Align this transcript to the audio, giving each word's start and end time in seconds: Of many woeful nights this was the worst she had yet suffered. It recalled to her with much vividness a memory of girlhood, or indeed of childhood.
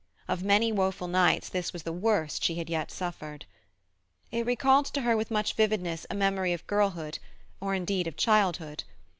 Of 0.27 0.41
many 0.43 0.71
woeful 0.71 1.07
nights 1.07 1.47
this 1.47 1.73
was 1.73 1.83
the 1.83 1.93
worst 1.93 2.43
she 2.43 2.55
had 2.55 2.71
yet 2.71 2.89
suffered. 2.89 3.45
It 4.31 4.47
recalled 4.47 4.87
to 4.87 5.01
her 5.01 5.15
with 5.15 5.29
much 5.29 5.53
vividness 5.53 6.07
a 6.09 6.15
memory 6.15 6.53
of 6.53 6.65
girlhood, 6.65 7.19
or 7.59 7.75
indeed 7.75 8.07
of 8.07 8.17
childhood. 8.17 8.83